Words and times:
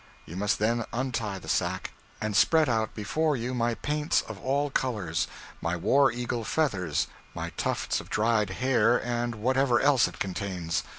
You 0.25 0.35
must 0.35 0.57
then 0.57 0.83
untie 0.91 1.37
the 1.37 1.47
sack, 1.47 1.91
and 2.19 2.35
spread 2.35 2.67
out 2.67 2.95
before 2.95 3.37
you 3.37 3.53
my 3.53 3.75
paints 3.75 4.23
of 4.23 4.39
all 4.43 4.71
colors, 4.71 5.27
my 5.61 5.75
war 5.75 6.11
eagle 6.11 6.43
feathers, 6.43 7.05
my 7.35 7.51
tufts 7.51 8.01
of 8.01 8.09
dried 8.09 8.49
hair, 8.49 8.97
and 9.05 9.35
whatever 9.35 9.79
else 9.79 10.07
it 10.07 10.17
contains. 10.17 10.81